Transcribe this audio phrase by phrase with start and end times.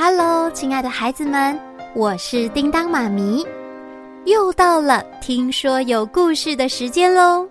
[0.00, 1.60] 哈喽，亲爱的孩子们，
[1.94, 3.46] 我是叮当妈咪，
[4.24, 7.46] 又到了听说有故事的时间喽。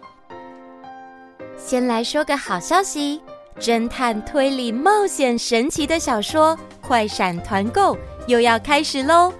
[1.56, 3.22] 先来说个好消息，
[3.60, 7.96] 侦探推理冒险神奇的小说快闪团购
[8.26, 9.32] 又要开始喽！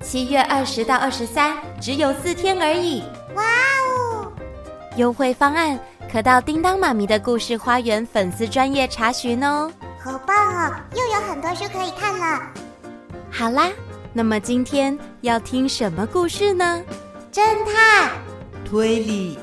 [0.00, 3.02] 七月二十到二十三，只有四天而已。
[3.34, 4.32] 哇哦！
[4.94, 5.76] 优惠方案
[6.08, 9.68] 可到叮当妈咪的故事花园粉丝专业查询哦。
[10.00, 10.74] 好棒哦！
[10.94, 12.52] 又有很多书可以看了。
[13.30, 13.68] 好啦，
[14.12, 16.82] 那么今天要听什么故事呢？
[17.32, 18.10] 侦探
[18.64, 19.36] 推理。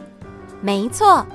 [0.62, 1.26] 没错，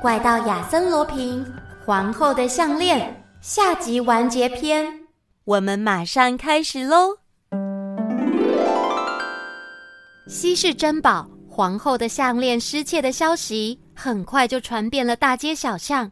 [0.00, 1.44] 怪盗亚森罗平
[1.84, 5.00] 皇后的项链下集完结篇，
[5.44, 7.18] 我们马上开始喽。
[10.28, 16.10] 稀世珍宝皇后的项链失窃的消息很快就传遍了大街小巷，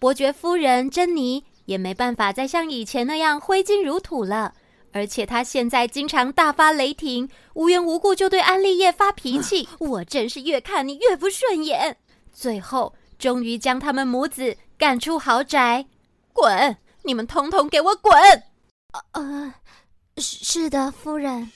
[0.00, 1.44] 伯爵夫人珍妮。
[1.68, 4.54] 也没办法再像以前那样挥金如土了，
[4.90, 11.98] 而且他现在经常大发雷霆，无缘无故就对安利叶发脾气，我真是越看你越不顺眼。
[12.32, 15.84] 最后，终于将他们母子赶出豪宅，
[16.32, 16.74] 滚！
[17.02, 18.14] 你们统统给我滚！
[19.12, 19.52] 呃，
[20.16, 21.52] 是是的，夫人。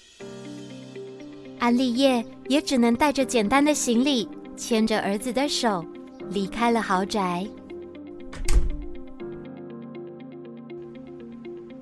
[1.59, 5.83] 安利叶也只能带着简单的行李，牵着儿子的手
[6.29, 7.47] 离开了豪宅。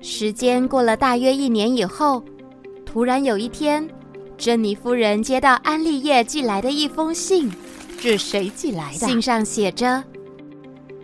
[0.01, 2.23] 时间过了大约一年以后，
[2.83, 3.87] 突然有一天，
[4.35, 7.51] 珍妮夫人接到安利叶寄来的一封信。
[7.99, 9.07] 是谁寄来的？
[9.07, 10.03] 信上写着：“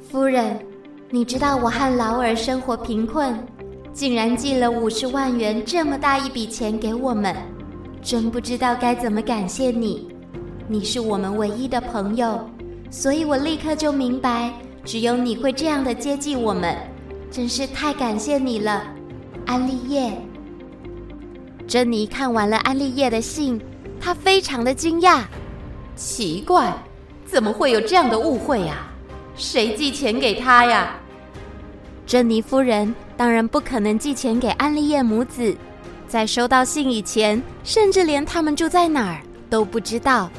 [0.10, 0.60] 夫人，
[1.12, 3.38] 你知道我和劳尔生活贫困，
[3.94, 7.36] 竟然寄了五十万元这么大一笔钱给我们，
[8.02, 10.08] 真不知道该怎么感谢你。
[10.68, 12.40] 你是我们唯一的朋友，
[12.90, 14.52] 所以我立刻就明白，
[14.84, 16.76] 只有你会这样的接济我们。”
[17.30, 18.84] 真是太感谢你了，
[19.46, 20.12] 安利叶。
[21.68, 23.62] 珍妮看完了安利叶的信，
[24.00, 25.24] 她非常的惊讶。
[25.96, 26.74] 奇怪，
[27.26, 28.88] 怎么会有这样的误会呀？
[29.36, 30.96] 谁寄钱给他呀？
[32.06, 35.56] 珍妮夫人当然不可能寄钱给安利叶母子，
[36.08, 40.30] 在收到信以前，甚至连他们住在哪儿都不知道。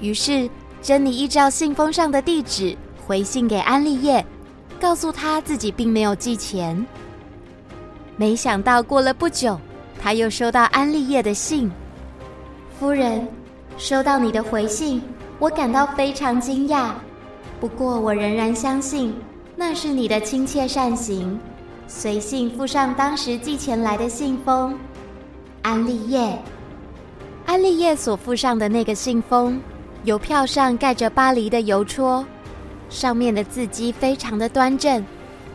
[0.00, 0.48] 于是，
[0.80, 4.24] 珍妮依照信封上的地址回信给安利叶。
[4.80, 6.86] 告诉他自己并没有寄钱，
[8.16, 9.58] 没想到过了不久，
[10.00, 11.70] 他又收到安利叶的信。
[12.78, 13.26] 夫人，
[13.76, 15.02] 收到你的回信，
[15.38, 16.92] 我感到非常惊讶。
[17.60, 19.12] 不过我仍然相信
[19.56, 21.38] 那是你的亲切善行。
[21.88, 24.78] 随信附上当时寄钱来的信封。
[25.62, 26.38] 安利叶，
[27.46, 29.60] 安利叶所附上的那个信封，
[30.04, 32.24] 邮票上盖着巴黎的邮戳。
[32.88, 35.04] 上面的字迹非常的端正，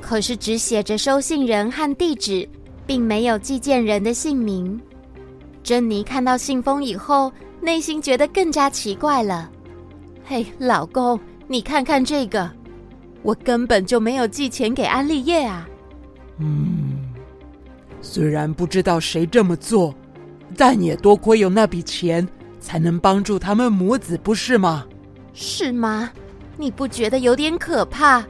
[0.01, 2.47] 可是只写着收信人和地址，
[2.85, 4.79] 并没有寄件人的姓名。
[5.63, 9.49] 珍妮看到信封以后，内心觉得更加奇怪了。
[10.25, 12.51] 嘿，老公，你看看这个，
[13.21, 15.67] 我根本就没有寄钱给安利叶啊。
[16.39, 16.97] 嗯，
[18.01, 19.94] 虽然不知道谁这么做，
[20.57, 22.27] 但也多亏有那笔钱，
[22.59, 24.85] 才能帮助他们母子，不是吗？
[25.33, 26.11] 是吗？
[26.58, 28.24] 你不觉得有点可怕？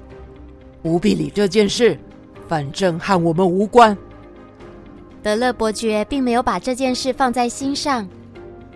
[0.82, 1.98] 不必理这件事，
[2.48, 3.98] 反正和我们无关。
[5.22, 8.08] 德勒伯爵并没有把这件事放在心上，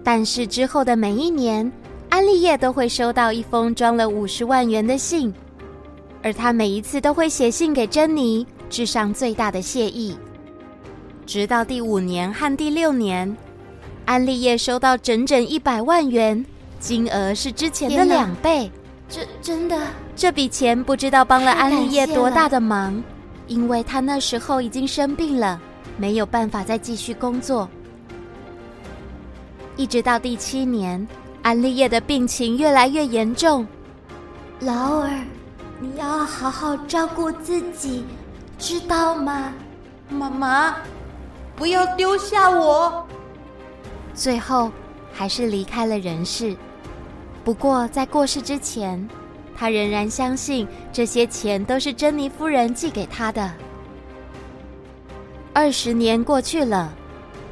[0.04, 1.70] 但是之后的每一年，
[2.10, 5.34] 安利叶都会收到一封装了五十万元的信，
[6.24, 10.16] 而他每一次都会写信给珍妮，致上最大的谢意。
[11.26, 13.36] 直到第五年和第六年，
[14.06, 16.46] 安利叶收到整整一百万元，
[16.80, 18.72] 金额是之前的两倍。
[19.10, 19.80] 这真的，
[20.16, 23.02] 这笔钱不知道帮了安利叶多大的忙，
[23.48, 25.60] 因为他那时候已经生病了，
[25.98, 27.68] 没有办法再继续工作。
[29.78, 31.08] 一直到第七年，
[31.42, 33.66] 安利叶的病情越来越严重。
[34.60, 35.10] 劳尔，
[35.80, 38.04] 你要好好照顾自己，
[38.58, 39.54] 知道吗？
[40.10, 40.76] 妈妈，
[41.56, 43.08] 不要丢下我。
[44.14, 44.72] 最后，
[45.14, 46.56] 还是离开了人世。
[47.48, 49.08] 不过，在过世之前，
[49.56, 53.50] 他仍然相信这些钱都是珍妮夫人寄给他的。
[55.54, 56.94] 二十年过去了，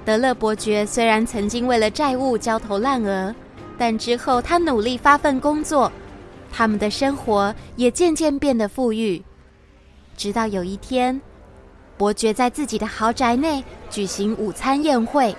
[0.04, 3.34] 德勒伯爵虽然曾经为了债务焦头烂额，
[3.78, 5.90] 但之后他努力发奋工作，
[6.52, 9.24] 他们的生活也渐渐变得富裕。
[10.18, 11.22] 直到有一天，
[11.96, 15.34] 伯爵在自己的豪宅内举行午餐宴会。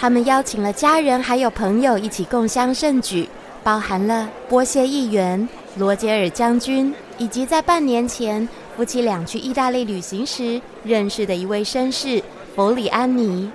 [0.00, 3.28] 他们邀请了家人还有朋友一起共襄盛举，
[3.62, 12.22] 包含了波谢议员、罗杰尔将军，以及在半年前夫妻俩去意大利旅行时认识的一位绅士
[12.56, 13.50] 弗里安妮。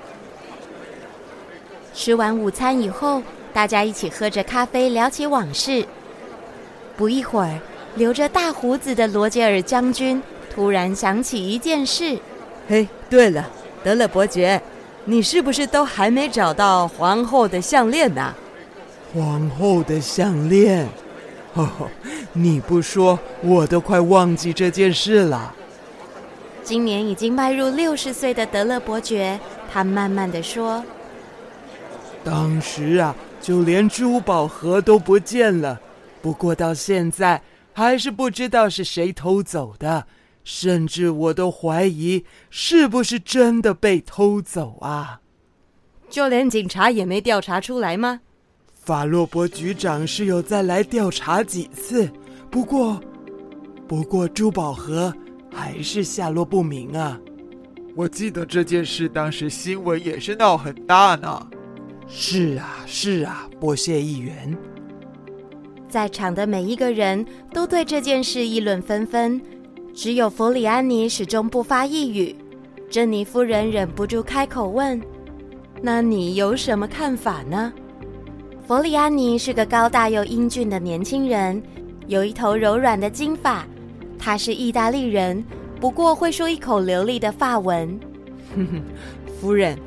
[1.95, 5.83] 吃完午餐以后，大家一起喝着咖啡，聊起往事。
[6.95, 7.59] 不一会儿，
[7.95, 10.21] 留着大胡子的罗杰尔将军
[10.53, 12.19] 突然想起一件事
[12.69, 13.49] ：“嘿，对了，
[13.83, 14.61] 德勒伯爵，
[15.05, 18.33] 你是不是都还没找到皇后的项链呢？”
[19.13, 20.85] 皇后的项链，
[21.53, 21.69] 哦，
[22.33, 25.53] 你不说，我都快忘记这件事了。
[26.63, 29.39] 今年已经迈入六十岁的德勒伯爵，
[29.71, 30.83] 他慢慢的说
[32.25, 35.79] ：“当时啊，就连珠宝盒都不见了。
[36.21, 37.41] 不过到现在，
[37.71, 40.05] 还是不知道是谁偷走的，
[40.45, 45.19] 甚至我都怀疑是不是真的被偷走啊！
[46.09, 48.21] 就连警察也没调查出来吗？”
[48.71, 52.07] 法洛伯局长是有再来调查几次，
[52.51, 53.01] 不过，
[53.87, 55.11] 不过珠宝盒
[55.51, 57.19] 还是下落不明啊。
[57.95, 61.47] 我记得这件事当时新闻也是闹很大呢。
[62.07, 64.55] 是啊，是啊，波谢议员。
[65.89, 69.41] 在场的每一个人都对这件事议论纷纷，
[69.95, 72.35] 只有弗里安妮始终不发一语。
[72.89, 75.01] 珍妮夫人忍不住开口问
[75.81, 77.71] ：“那你有什么看法呢？”
[78.67, 81.63] 弗里安妮是个高大又英俊的年轻人，
[82.07, 83.65] 有一头柔软的金发。
[84.19, 85.41] 他是意大利人，
[85.79, 87.97] 不过会说一口流利的法文。
[88.53, 88.83] 哼哼，
[89.39, 89.79] 夫人，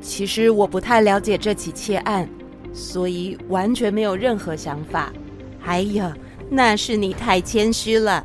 [0.00, 2.28] 其实我不太了解这起窃案，
[2.72, 5.12] 所以完全没有任何想法。
[5.64, 6.16] 哎呀，
[6.48, 8.24] 那是你太谦虚了。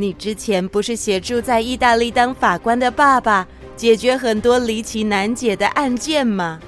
[0.00, 6.58] 你之前不是协助在意大利当法官的爸爸解决很多离奇难解的案件吗？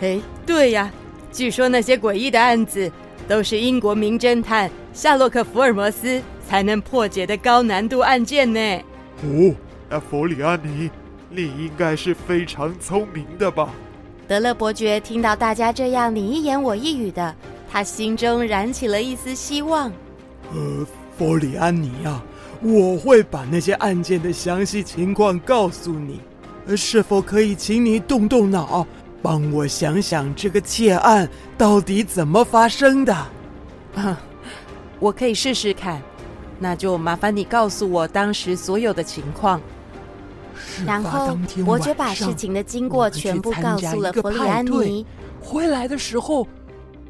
[0.00, 0.90] 嘿，对呀。
[1.30, 2.90] 据说那些诡异的案子
[3.28, 8.60] 都是英国名侦探夏洛克·福尔摩斯才能破解的高难度案件呢。
[9.22, 9.54] 哦，
[9.88, 10.90] 那弗里安尼，
[11.30, 13.70] 你应该是非常聪明的吧？
[14.26, 17.32] 德勒伯爵听到大家这样你一言我一语的，
[17.70, 19.92] 他心中燃起了一丝希望。
[20.52, 20.84] 呃，
[21.16, 22.20] 弗里安妮啊，
[22.62, 26.20] 我会把那些案件的详细情况告诉你。
[26.66, 28.86] 呃，是否可以请你动动脑？
[29.20, 31.28] 帮我想想这个窃案
[31.58, 33.14] 到底怎么发生的？
[33.94, 34.20] 啊，
[35.00, 36.00] 我可以试试看。
[36.58, 39.60] 那就麻烦你告诉我当时所有的情况。
[40.86, 41.36] 然后
[41.66, 45.04] 我就把事情的经过全部告诉了弗里安妮。
[45.40, 46.46] 回来的时候，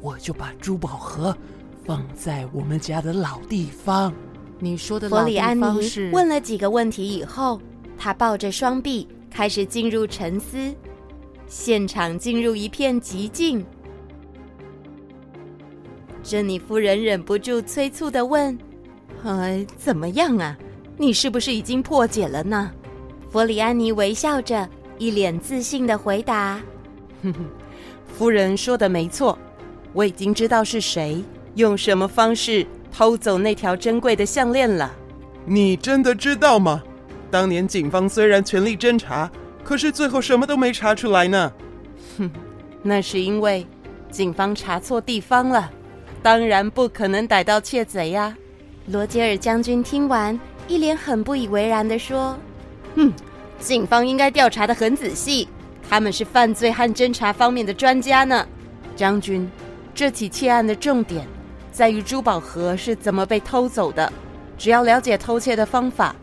[0.01, 1.35] 我就把珠宝盒
[1.85, 4.11] 放在我们家的老地方。
[4.63, 6.09] 你说的老地方是？
[6.11, 7.59] 弗里安妮问了几个问题以后，
[7.97, 10.73] 他抱着双臂开始进入沉思。
[11.47, 13.63] 现场进入一片寂静。
[16.23, 18.57] 珍妮夫人忍不住催促的问
[19.23, 20.57] ：“呃，怎么样啊？
[20.97, 22.71] 你是不是已经破解了呢？”
[23.29, 24.67] 弗里安妮微笑着，
[24.97, 26.61] 一脸自信的回答
[27.21, 27.45] ：“哼哼，
[28.07, 29.37] 夫人说的没错，
[29.91, 31.21] 我已经知道是谁
[31.55, 34.93] 用什么方式偷走那条珍贵的项链了。”
[35.45, 36.81] 你真的知道吗？
[37.29, 39.29] 当年警方虽然全力侦查。
[39.63, 41.53] 可是最后什么都没查出来呢。
[42.17, 42.29] 哼，
[42.81, 43.65] 那是因为
[44.11, 45.71] 警方查错地方了，
[46.21, 48.35] 当然不可能逮到窃贼呀。
[48.87, 50.37] 罗杰尔将军听完，
[50.67, 52.37] 一脸很不以为然地说
[52.97, 53.13] ：“哼，
[53.57, 55.47] 警方应该调查得很仔细，
[55.89, 58.45] 他们是犯罪和侦查方面的专家呢。
[58.97, 59.49] 将军，
[59.95, 61.25] 这起窃案的重点
[61.73, 64.09] 在于珠宝盒是怎么被偷走的。
[64.57, 66.15] 只要了解偷窃的方法，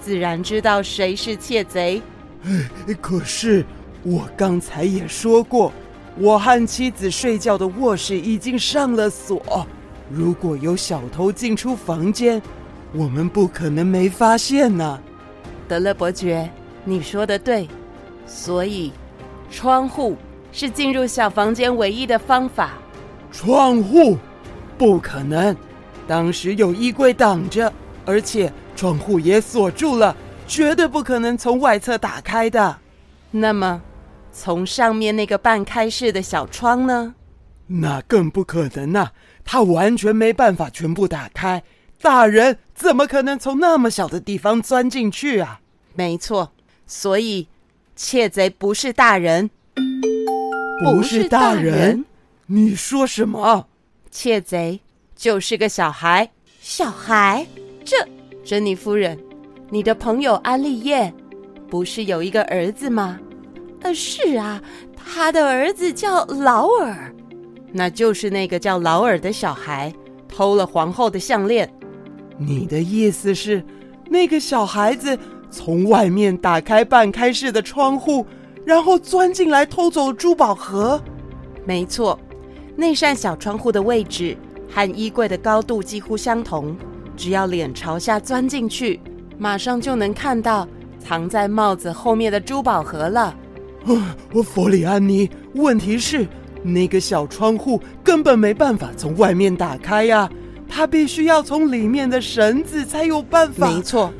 [0.00, 2.00] 自然知道谁是窃贼。”
[2.44, 3.64] 哎，可是
[4.02, 5.72] 我刚才也说过，
[6.16, 9.66] 我和妻子睡觉的卧室已经上了锁。
[10.10, 12.40] 如果有小偷进出房间，
[12.92, 15.00] 我们不可能没发现呢。
[15.66, 16.48] 德勒伯爵，
[16.84, 17.66] 你说的对。
[18.26, 18.92] 所以，
[19.50, 20.14] 窗户
[20.52, 22.72] 是进入小房间唯一的方法。
[23.32, 24.18] 窗户？
[24.78, 25.54] 不可能，
[26.06, 27.70] 当时有衣柜挡着，
[28.06, 30.16] 而且窗户也锁住了。
[30.46, 32.78] 绝对不可能从外侧打开的。
[33.32, 33.82] 那么，
[34.32, 37.14] 从上面那个半开式的小窗呢？
[37.66, 39.10] 那更不可能呐！
[39.44, 41.62] 它完全没办法全部打开。
[42.00, 45.60] 大人怎么可能从那么小的地方钻进去啊？
[45.94, 46.52] 没错，
[46.86, 47.48] 所以
[47.94, 49.50] 窃贼不是大人，
[50.82, 52.06] 不是大人。
[52.46, 53.67] 你说什么？
[54.10, 54.80] 窃贼
[55.14, 56.28] 就是个小孩。
[56.60, 57.46] 小孩？
[57.84, 57.96] 这，
[58.44, 59.18] 珍妮夫人。
[59.70, 61.12] 你的朋友安利叶，
[61.68, 63.18] 不是有一个儿子吗？
[63.82, 64.62] 呃，是啊，
[64.96, 67.14] 他的儿子叫劳尔，
[67.72, 69.92] 那就是那个叫劳尔的小孩
[70.26, 71.70] 偷了皇后的项链。
[72.38, 73.64] 你的意思是，
[74.08, 75.18] 那个小孩子
[75.50, 78.26] 从外面打开半开式的窗户，
[78.64, 81.02] 然后钻进来偷走珠宝盒。
[81.64, 82.18] 没错，
[82.80, 84.36] 那扇小窗户的位置
[84.70, 86.76] 和衣柜的高度几乎相同，
[87.16, 89.00] 只要脸朝下钻进去，
[89.36, 90.64] 马上就能看到
[91.00, 93.36] 藏在帽子后面的珠宝盒了。
[93.84, 96.24] 啊，佛里安妮，问题是
[96.62, 100.30] 那个小窗户根本没办法从外面打开呀。
[100.68, 103.68] 它必须要从里面的绳子才有办法。
[103.68, 104.12] 没错，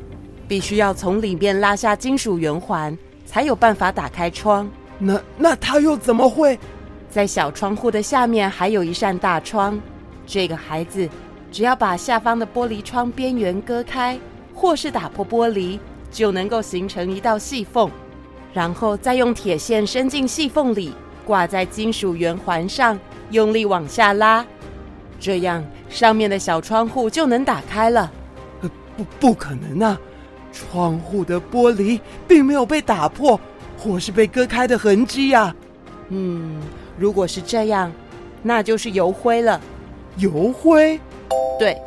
[0.49, 4.69] 必须要从里面拉下金属圆环，才有办法打开窗。
[4.97, 6.59] 那那他又怎么会？
[7.09, 9.79] 在小窗户的下面还有一扇大窗。
[10.25, 11.09] 这个孩子
[11.51, 14.19] 只要把下方的玻璃窗边缘割开，
[14.53, 15.79] 或是打破玻璃，
[16.11, 17.89] 就能够形成一道细缝，
[18.53, 20.93] 然后再用铁线伸进细缝里，
[21.25, 22.99] 挂在金属圆环上，
[23.31, 24.45] 用力往下拉。
[25.19, 28.11] 这样，上面的小窗户就能打开了。
[28.95, 29.99] 不，不可能啊！
[30.51, 33.39] 窗户的玻璃并没有被打破，
[33.77, 35.55] 或是被割开的痕迹呀。
[36.09, 36.59] 嗯，
[36.99, 37.91] 如果是这样，
[38.43, 39.59] 那就是油灰了。
[40.17, 40.99] 油灰？
[41.57, 41.77] 对，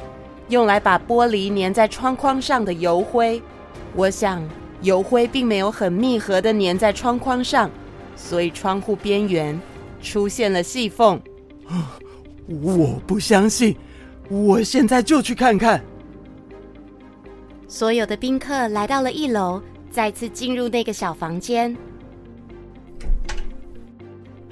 [0.48, 3.40] 用来把玻璃粘在窗框上的油灰。
[3.94, 4.42] 我想，
[4.80, 7.70] 油灰并没有很密合的粘在窗框上，
[8.16, 9.60] 所以窗户边缘
[10.00, 11.20] 出现了细缝。
[12.46, 13.76] 我不相信，
[14.30, 15.82] 我现在就去看看。
[17.68, 21.76] 所有的宾客来到了一楼，再次进入那个小房间。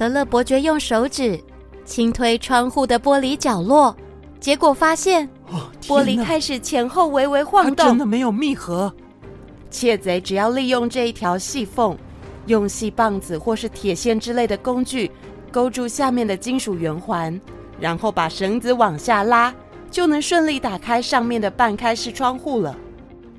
[0.00, 1.38] 德勒伯爵用手指
[1.85, 3.95] 轻推窗户的玻璃角落，
[4.40, 8.90] 结果发现，哦，玻璃开始前后微微晃动，真的没有密合。
[9.71, 11.95] 窃贼只要利用这一条细缝，
[12.47, 15.11] 用细棒子或是铁线之类的工具
[15.52, 17.38] 勾住下面的金属圆环。
[17.78, 19.54] 然后把绳子往下拉，
[19.90, 22.75] 就能顺利打开上面的半开式窗户了。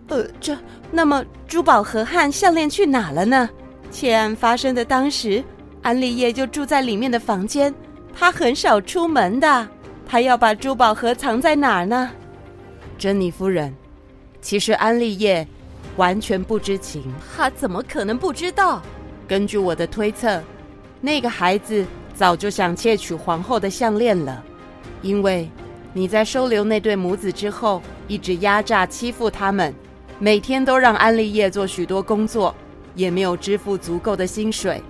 [0.10, 0.56] 呃，这
[0.92, 3.50] 那么珠宝盒和项链去哪了呢？
[3.90, 5.44] 窃案发生的当时，
[5.82, 7.74] 安利叶就住在里面的房间，
[8.14, 9.68] 他很少出门的。
[10.08, 12.12] 他要把珠宝盒藏在哪儿呢？
[12.98, 13.74] 珍妮夫人，
[14.42, 15.48] 其实安利叶
[15.96, 17.04] 完全不知情。
[17.36, 18.82] 他怎么可能不知道？
[19.28, 20.42] 根据我的推测，
[21.00, 21.86] 那个孩子。
[22.14, 24.44] 早就想窃取皇后的项链了，
[25.02, 25.50] 因为
[25.92, 29.74] 你在收留那对母子之后，一直压榨欺负他们，
[30.20, 32.54] 每天都让安利叶做许多工作，
[32.94, 34.84] 也没有支付足够的薪水，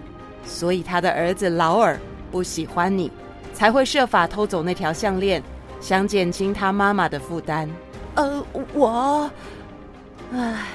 [0.45, 1.99] 所以他的儿子劳尔
[2.31, 3.11] 不喜欢你，
[3.53, 5.41] 才会设法偷走那条项链，
[5.79, 7.69] 想减轻他妈妈的负担。
[8.15, 8.43] 呃，
[8.73, 9.29] 我，
[10.33, 10.67] 唉，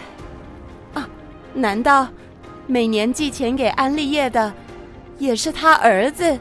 [0.95, 1.09] 啊，
[1.53, 2.09] 难道
[2.67, 4.53] 每年寄钱给安利叶的？
[5.19, 6.39] 也是他儿子，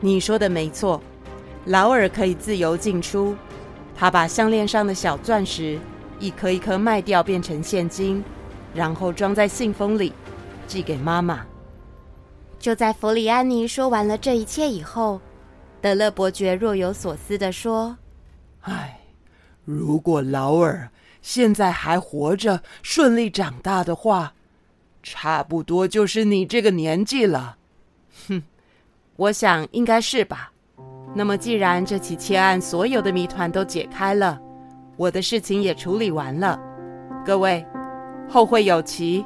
[0.00, 1.00] 你说的没错。
[1.64, 3.36] 劳尔可以自由进出，
[3.96, 5.78] 他把项链上的小钻石
[6.18, 8.22] 一颗一颗卖掉，变成现金，
[8.72, 10.12] 然后装在信封里，
[10.66, 11.44] 寄给妈妈。
[12.58, 15.20] 就在弗里安妮说完了这一切以后，
[15.80, 17.96] 德勒伯爵若有所思地说
[18.62, 18.98] ：“唉，
[19.64, 20.90] 如果劳尔
[21.22, 24.32] 现在还活着，顺利长大的话，
[25.02, 27.56] 差不多就是你这个年纪了。”
[28.28, 28.42] 哼，
[29.16, 30.52] 我想应该是吧。
[31.14, 34.38] 那么，既然这起窃案所有的谜团都解开了，
[34.96, 36.60] 我的事情也处理完了，
[37.24, 37.64] 各位
[38.28, 39.24] 后会有期。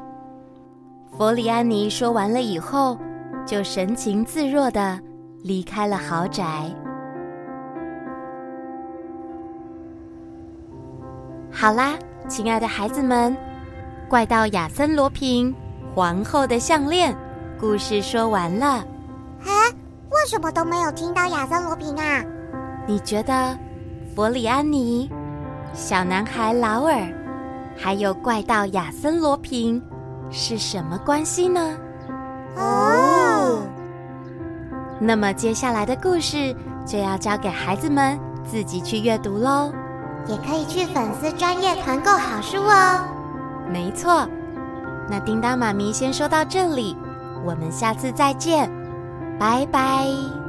[1.16, 2.98] 弗里安妮说完了以后，
[3.46, 4.98] 就神情自若的
[5.42, 6.70] 离开了豪宅。
[11.50, 11.94] 好啦，
[12.28, 13.36] 亲爱的孩子们，
[14.08, 15.54] 怪盗亚森罗平
[15.94, 17.16] 皇后的项链。
[17.58, 18.84] 故事说完了，
[19.44, 19.52] 哎？
[20.10, 22.22] 为什么都没有听到亚森罗平啊？
[22.86, 23.56] 你觉得
[24.14, 25.10] 弗里安妮、
[25.72, 27.06] 小男孩劳尔，
[27.76, 29.82] 还有怪盗亚森罗平
[30.30, 31.76] 是什么关系呢？
[32.56, 33.11] 哦，
[35.04, 36.54] 那么接下来的故事
[36.86, 39.72] 就要交给孩子们自己去阅读喽，
[40.28, 43.00] 也可以去粉丝专业团购好书哦。
[43.68, 44.28] 没错，
[45.10, 46.96] 那叮当妈咪先说到这里。
[47.44, 48.70] 我们下次再见，
[49.40, 50.41] 拜拜。